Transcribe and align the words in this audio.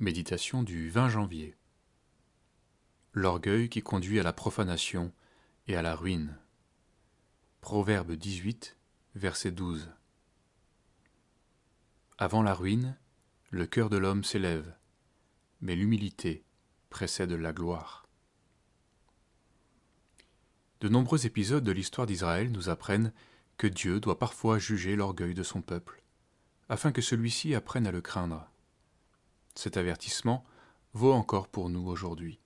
Méditation 0.00 0.64
du 0.64 0.90
20 0.90 1.08
janvier. 1.08 1.54
L'orgueil 3.12 3.68
qui 3.68 3.80
conduit 3.80 4.18
à 4.18 4.24
la 4.24 4.32
profanation 4.32 5.12
et 5.68 5.76
à 5.76 5.82
la 5.82 5.94
ruine. 5.94 6.36
Proverbe 7.60 8.10
18, 8.10 8.76
verset 9.14 9.52
12. 9.52 9.92
Avant 12.18 12.42
la 12.42 12.54
ruine, 12.54 12.96
le 13.50 13.66
cœur 13.66 13.88
de 13.88 13.96
l'homme 13.96 14.24
s'élève, 14.24 14.74
mais 15.60 15.76
l'humilité 15.76 16.42
précède 16.90 17.30
la 17.30 17.52
gloire. 17.52 18.08
De 20.80 20.88
nombreux 20.88 21.24
épisodes 21.24 21.62
de 21.62 21.72
l'histoire 21.72 22.08
d'Israël 22.08 22.50
nous 22.50 22.68
apprennent 22.68 23.12
que 23.58 23.68
Dieu 23.68 24.00
doit 24.00 24.18
parfois 24.18 24.58
juger 24.58 24.96
l'orgueil 24.96 25.34
de 25.34 25.44
son 25.44 25.62
peuple, 25.62 26.02
afin 26.68 26.90
que 26.90 27.00
celui-ci 27.00 27.54
apprenne 27.54 27.86
à 27.86 27.92
le 27.92 28.00
craindre. 28.00 28.50
Cet 29.54 29.76
avertissement 29.76 30.44
vaut 30.92 31.12
encore 31.12 31.48
pour 31.48 31.70
nous 31.70 31.86
aujourd'hui. 31.86 32.40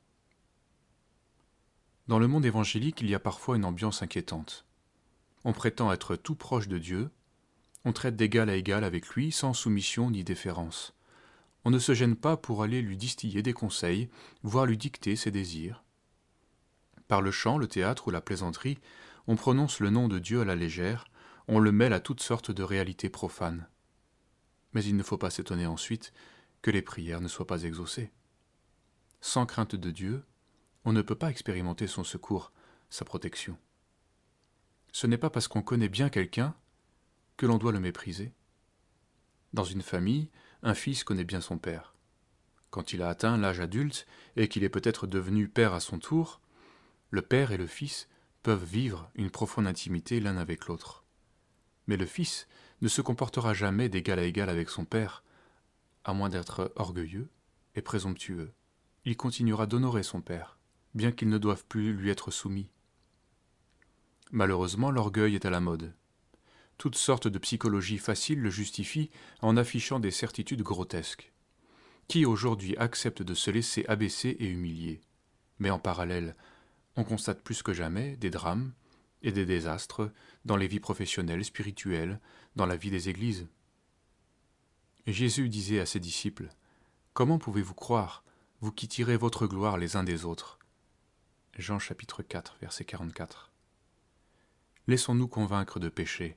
Dans 2.07 2.19
le 2.19 2.29
monde 2.29 2.47
évangélique, 2.47 3.01
il 3.01 3.11
y 3.11 3.15
a 3.15 3.21
parfois 3.21 3.57
une 3.57 3.65
ambiance 3.65 4.03
inquiétante. 4.03 4.67
On 5.45 5.53
prétend 5.53 5.93
être 5.93 6.17
tout 6.17 6.35
proche 6.35 6.69
de 6.69 6.79
Dieu, 6.79 7.11
on 7.85 7.93
traite 7.93 8.17
d'égal 8.17 8.51
à 8.51 8.57
égal 8.57 8.85
avec 8.85 9.09
lui 9.09 9.33
sans 9.33 9.53
soumission 9.53 10.11
ni 10.11 10.25
déférence. 10.25 10.95
On 11.65 11.71
ne 11.71 11.79
se 11.79 11.95
gêne 11.95 12.17
pas 12.17 12.37
pour 12.37 12.63
aller 12.63 12.83
lui 12.83 12.97
distiller 12.97 13.43
des 13.43 13.53
conseils, 13.53 14.09
voire 14.43 14.67
lui 14.67 14.77
dicter 14.77 15.17
ses 15.17 15.31
désirs. 15.31 15.85
Par 17.09 17.23
le 17.23 17.31
chant, 17.31 17.59
le 17.59 17.69
théâtre 17.69 18.09
ou 18.09 18.11
la 18.11 18.21
plaisanterie, 18.21 18.79
on 19.27 19.37
prononce 19.37 19.81
le 19.81 19.91
nom 19.91 20.09
de 20.09 20.19
Dieu 20.19 20.41
à 20.41 20.45
la 20.45 20.57
légère, 20.57 21.07
on 21.47 21.59
le 21.59 21.73
mêle 21.73 21.93
à 21.93 22.01
toutes 22.01 22.23
sortes 22.23 22.51
de 22.51 22.63
réalités 22.63 23.09
profanes. 23.09 23.67
Mais 24.73 24.85
il 24.85 24.97
ne 24.97 25.03
faut 25.03 25.19
pas 25.19 25.31
s'étonner 25.31 25.67
ensuite 25.67 26.13
que 26.63 26.71
les 26.71 26.83
prières 26.83 27.21
ne 27.21 27.29
soient 27.29 27.47
pas 27.47 27.63
exaucées. 27.63 28.13
Sans 29.21 29.47
crainte 29.47 29.75
de 29.75 29.91
Dieu, 29.91 30.25
on 30.85 30.93
ne 30.93 31.03
peut 31.03 31.15
pas 31.15 31.31
expérimenter 31.31 31.87
son 31.87 32.05
secours, 32.05 32.53
sa 32.91 33.05
protection. 33.05 33.59
Ce 34.93 35.07
n'est 35.07 35.19
pas 35.19 35.31
parce 35.31 35.49
qu'on 35.49 35.63
connaît 35.63 35.89
bien 35.89 36.09
quelqu'un 36.09 36.55
que 37.37 37.47
l'on 37.47 37.59
doit 37.59 37.73
le 37.73 37.81
mépriser. 37.81 38.33
Dans 39.53 39.65
une 39.65 39.83
famille, 39.83 40.31
un 40.63 40.75
fils 40.75 41.05
connaît 41.05 41.25
bien 41.25 41.41
son 41.41 41.59
père. 41.59 41.95
Quand 42.71 42.93
il 42.93 43.03
a 43.03 43.09
atteint 43.09 43.37
l'âge 43.37 43.61
adulte 43.61 44.07
et 44.37 44.49
qu'il 44.49 44.65
est 44.65 44.69
peut-être 44.69 45.07
devenu 45.07 45.49
père 45.49 45.73
à 45.73 45.81
son 45.81 45.99
tour, 45.99 46.41
le 47.11 47.23
père 47.23 47.53
et 47.53 47.57
le 47.57 47.67
fils 47.67 48.09
peuvent 48.43 48.65
vivre 48.65 49.11
une 49.15 49.31
profonde 49.31 49.67
intimité 49.67 50.21
l'un 50.21 50.37
avec 50.37 50.67
l'autre. 50.67 51.05
Mais 51.87 51.97
le 51.97 52.07
fils 52.07 52.47
ne 52.83 52.89
se 52.89 53.01
comportera 53.01 53.55
jamais 53.55 53.89
d'égal 53.89 54.19
à 54.19 54.25
égal 54.25 54.49
avec 54.49 54.69
son 54.69 54.85
père, 54.85 55.23
à 56.05 56.15
moins 56.15 56.29
d'être 56.29 56.73
orgueilleux 56.77 57.29
et 57.75 57.83
présomptueux. 57.83 58.53
Il 59.05 59.17
continuera 59.17 59.67
d'honorer 59.67 60.03
son 60.03 60.21
père, 60.21 60.59
bien 60.95 61.13
qu'il 61.13 61.29
ne 61.29 61.39
doive 61.39 61.65
plus 61.65 61.93
lui 61.93 62.11
être 62.11 62.31
soumis. 62.31 62.71
Malheureusement, 64.31 64.91
l'orgueil 64.91 65.35
est 65.35 65.47
à 65.47 65.51
la 65.51 65.61
mode. 65.61 65.95
Toutes 66.77 66.97
sortes 66.97 67.29
de 67.29 67.39
psychologies 67.39 67.99
faciles 67.99 68.41
le 68.41 68.51
justifient 68.51 69.11
en 69.41 69.57
affichant 69.57 70.01
des 70.01 70.11
certitudes 70.11 70.63
grotesques. 70.63 71.33
Qui 72.07 72.25
aujourd'hui 72.25 72.77
accepte 72.77 73.23
de 73.23 73.35
se 73.35 73.51
laisser 73.51 73.85
abaisser 73.89 74.37
et 74.39 74.47
humilier? 74.47 75.01
Mais 75.59 75.71
en 75.71 75.79
parallèle, 75.79 76.37
on 76.97 77.05
constate 77.05 77.43
plus 77.43 77.63
que 77.63 77.73
jamais 77.73 78.17
des 78.17 78.31
drames 78.31 78.73
et 79.23 79.33
des 79.33 79.45
désastres 79.45 80.11
dans 80.45 80.57
les 80.57 80.69
vies 80.69 80.81
professionnelles, 80.81 81.45
spirituelles, 81.45 82.21
dans 82.57 82.67
la 82.67 82.77
vie 82.77 82.91
des 82.91 83.09
églises. 83.09 83.49
Jésus 85.13 85.49
disait 85.49 85.81
à 85.81 85.87
ses 85.87 86.01
disciples, 86.01 86.51
Comment 87.15 87.39
pouvez-vous 87.39 87.73
croire, 87.73 88.25
vous 88.61 88.73
qui 88.73 88.89
tirez 88.89 89.17
votre 89.17 89.47
gloire 89.47 89.79
les 89.79 89.97
uns 89.97 90.05
des 90.05 90.27
autres? 90.27 90.59
Jean 91.57 91.79
chapitre 91.79 92.23
4, 92.23 92.59
verset 92.61 92.85
44. 92.85 93.51
Laissons-nous 94.87 95.27
convaincre 95.27 95.81
de 95.81 95.89
péché. 95.89 96.37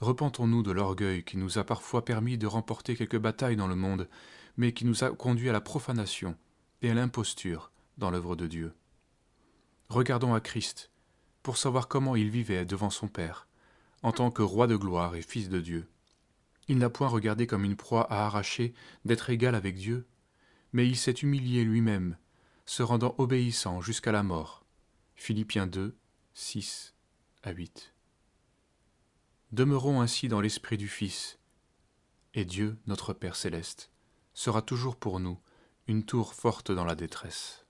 Repentons-nous 0.00 0.64
de 0.64 0.72
l'orgueil 0.72 1.22
qui 1.22 1.36
nous 1.36 1.58
a 1.58 1.64
parfois 1.64 2.04
permis 2.04 2.38
de 2.38 2.48
remporter 2.48 2.96
quelques 2.96 3.18
batailles 3.20 3.54
dans 3.54 3.68
le 3.68 3.76
monde, 3.76 4.08
mais 4.56 4.72
qui 4.72 4.84
nous 4.84 5.04
a 5.04 5.10
conduit 5.10 5.48
à 5.48 5.52
la 5.52 5.60
profanation 5.60 6.36
et 6.82 6.90
à 6.90 6.94
l'imposture 6.94 7.70
dans 7.98 8.10
l'œuvre 8.10 8.34
de 8.34 8.48
Dieu. 8.48 8.74
Regardons 9.88 10.34
à 10.34 10.40
Christ 10.40 10.90
pour 11.44 11.56
savoir 11.56 11.86
comment 11.86 12.16
il 12.16 12.30
vivait 12.30 12.64
devant 12.64 12.90
son 12.90 13.06
Père, 13.06 13.46
en 14.02 14.10
tant 14.10 14.32
que 14.32 14.42
roi 14.42 14.66
de 14.66 14.74
gloire 14.74 15.14
et 15.14 15.22
fils 15.22 15.48
de 15.48 15.60
Dieu. 15.60 15.88
Il 16.68 16.78
n'a 16.78 16.90
point 16.90 17.08
regardé 17.08 17.46
comme 17.46 17.64
une 17.64 17.76
proie 17.76 18.10
à 18.12 18.24
arracher 18.26 18.72
d'être 19.04 19.30
égal 19.30 19.54
avec 19.54 19.76
Dieu, 19.76 20.06
mais 20.72 20.86
il 20.86 20.96
s'est 20.96 21.10
humilié 21.12 21.64
lui-même, 21.64 22.16
se 22.66 22.82
rendant 22.82 23.14
obéissant 23.18 23.80
jusqu'à 23.80 24.12
la 24.12 24.22
mort. 24.22 24.64
Philippiens 25.16 25.66
2, 25.66 25.96
6 26.34 26.94
à 27.42 27.52
8. 27.52 27.94
Demeurons 29.52 30.00
ainsi 30.00 30.28
dans 30.28 30.40
l'esprit 30.40 30.78
du 30.78 30.88
Fils, 30.88 31.38
et 32.34 32.44
Dieu, 32.44 32.78
notre 32.86 33.12
Père 33.12 33.36
céleste, 33.36 33.90
sera 34.32 34.62
toujours 34.62 34.96
pour 34.96 35.20
nous 35.20 35.38
une 35.88 36.04
tour 36.04 36.32
forte 36.32 36.72
dans 36.72 36.84
la 36.84 36.94
détresse. 36.94 37.66